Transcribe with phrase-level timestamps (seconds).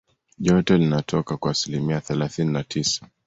[0.39, 3.07] joto linatoka kwa asilimia thelathini na tisa